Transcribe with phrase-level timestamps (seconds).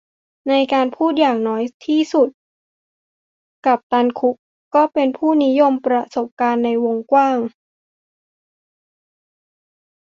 [0.49, 2.29] ในการพูดอย่างน้อยที่สุด
[3.65, 4.35] กัปตันคุก
[4.75, 7.37] ก็เป็นผู้นิยมประสบการณ์ในวงกว้าง